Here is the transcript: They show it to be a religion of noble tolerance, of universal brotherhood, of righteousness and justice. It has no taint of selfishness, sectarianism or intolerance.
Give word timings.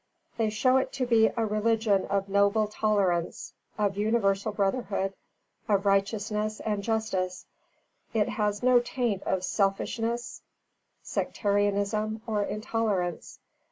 They 0.35 0.49
show 0.49 0.77
it 0.77 0.91
to 0.93 1.05
be 1.05 1.27
a 1.37 1.45
religion 1.45 2.05
of 2.07 2.27
noble 2.27 2.67
tolerance, 2.67 3.53
of 3.77 3.97
universal 3.97 4.51
brotherhood, 4.51 5.13
of 5.69 5.85
righteousness 5.85 6.59
and 6.59 6.81
justice. 6.81 7.45
It 8.11 8.27
has 8.29 8.63
no 8.63 8.79
taint 8.79 9.21
of 9.27 9.43
selfishness, 9.43 10.41
sectarianism 11.03 12.23
or 12.25 12.43
intolerance. 12.43 13.37